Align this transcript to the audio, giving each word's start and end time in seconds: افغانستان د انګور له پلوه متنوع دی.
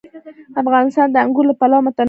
افغانستان 0.61 1.07
د 1.11 1.15
انګور 1.25 1.45
له 1.49 1.55
پلوه 1.59 1.79
متنوع 1.85 1.97
دی. 1.97 1.99